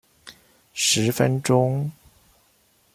[0.73, 1.91] 十分鐘